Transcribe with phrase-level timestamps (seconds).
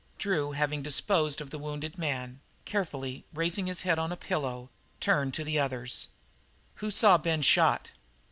[0.17, 5.35] Drew, having disposed of the wounded man, carefully raising his head on a pillow, turned
[5.35, 6.07] to the others.
[6.77, 7.91] "Who saw Ben shot?"